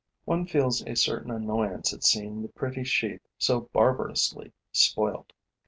[0.25, 5.31] One feels a certain annoyance at seeing the pretty sheath so barbarously spoilt.